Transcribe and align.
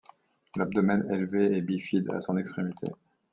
L'abdomen 0.55 1.07
élevé, 1.11 1.55
est 1.55 1.61
bifide 1.61 2.09
à 2.09 2.21
son 2.21 2.35
extrémité. 2.35 2.87